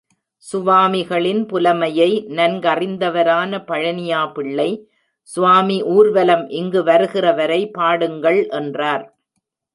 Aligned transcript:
சுவாமிகளின் 0.43 1.41
புலமையை 1.45 2.07
நன்கறிந்தவரான 2.29 3.59
பழனியாயிள்ளை, 3.67 4.67
சுவாமி 5.29 5.77
ஊர்வலம் 5.97 6.49
இங்கு 6.49 6.83
வருகிற, 6.83 7.33
வரை 7.33 7.61
பாடுங்கள் 7.79 8.41
என்றார். 8.49 9.05